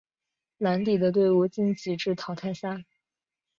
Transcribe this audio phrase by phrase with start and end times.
[0.57, 2.85] 蓝底的队伍晋级至淘汰赛。